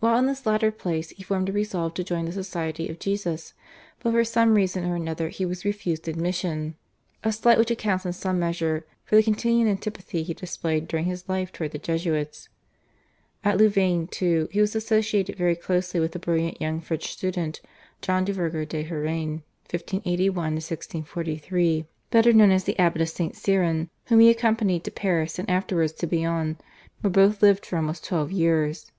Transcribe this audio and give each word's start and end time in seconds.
While 0.00 0.18
in 0.18 0.26
this 0.26 0.44
latter 0.44 0.72
place 0.72 1.10
he 1.10 1.22
formed 1.22 1.48
a 1.48 1.52
resolve 1.52 1.94
to 1.94 2.02
join 2.02 2.24
the 2.24 2.32
Society 2.32 2.88
of 2.88 2.98
Jesus, 2.98 3.54
but 4.00 4.10
for 4.10 4.24
some 4.24 4.54
reason 4.56 4.84
or 4.84 4.96
another 4.96 5.28
he 5.28 5.46
was 5.46 5.64
refused 5.64 6.08
admission, 6.08 6.74
a 7.22 7.30
slight 7.30 7.56
which 7.56 7.70
accounts 7.70 8.04
in 8.04 8.12
some 8.12 8.40
measure 8.40 8.84
for 9.04 9.14
the 9.14 9.22
continued 9.22 9.68
antipathy 9.70 10.24
he 10.24 10.34
displayed 10.34 10.88
during 10.88 11.04
his 11.04 11.28
life 11.28 11.52
towards 11.52 11.70
the 11.70 11.78
Jesuits. 11.78 12.48
At 13.44 13.56
Louvain, 13.58 14.08
too, 14.08 14.48
he 14.50 14.60
was 14.60 14.74
associated 14.74 15.36
very 15.36 15.54
closely 15.54 16.00
with 16.00 16.16
a 16.16 16.18
brilliant 16.18 16.60
young 16.60 16.80
French 16.80 17.12
student, 17.12 17.60
John 18.00 18.24
du 18.24 18.32
Verger 18.32 18.64
de 18.64 18.82
Hauranne 18.82 19.44
(1581 19.70 20.34
1643), 20.54 21.86
better 22.10 22.32
known 22.32 22.50
as 22.50 22.64
the 22.64 22.76
Abbot 22.80 23.02
of 23.02 23.08
St. 23.08 23.36
Cyran, 23.36 23.88
whom 24.06 24.18
he 24.18 24.30
accompanied 24.30 24.82
to 24.82 24.90
Paris 24.90 25.38
and 25.38 25.48
afterwards 25.48 25.92
to 25.92 26.08
Bayonne, 26.08 26.58
where 27.00 27.12
both 27.12 27.40
lived 27.40 27.64
for 27.64 27.76
almost 27.76 28.04
twelve 28.04 28.32
years. 28.32 28.90